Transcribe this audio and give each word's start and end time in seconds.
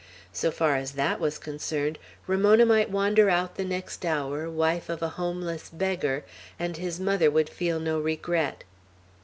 So 0.33 0.49
far 0.49 0.77
as 0.77 0.93
that 0.93 1.19
was 1.19 1.37
concerned, 1.37 1.99
Ramona 2.25 2.65
might 2.65 2.89
wander 2.89 3.29
out 3.29 3.53
the 3.53 3.63
next 3.63 4.03
hour, 4.03 4.49
wife 4.49 4.89
of 4.89 5.03
a 5.03 5.09
homeless 5.09 5.69
beggar, 5.69 6.23
and 6.57 6.75
his 6.75 6.99
mother 6.99 7.29
would 7.29 7.49
feel 7.51 7.79
no 7.79 7.99
regret. 7.99 8.63